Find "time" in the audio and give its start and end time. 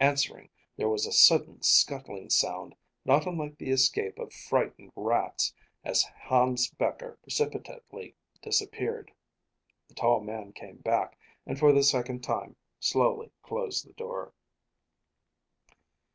12.24-12.56